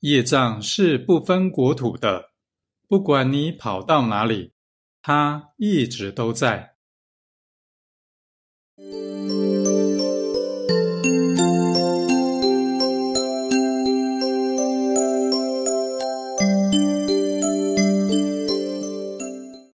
[0.00, 2.30] 业障是不分国土的
[2.86, 4.52] 不管你跑到哪里
[5.02, 6.76] 它一直都在。